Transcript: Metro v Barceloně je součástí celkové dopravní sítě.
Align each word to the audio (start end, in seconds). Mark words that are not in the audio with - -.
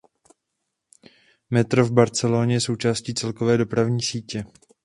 Metro 1.49 1.85
v 1.85 1.91
Barceloně 1.91 2.55
je 2.55 2.61
součástí 2.61 3.13
celkové 3.13 3.57
dopravní 3.57 4.01
sítě. 4.03 4.43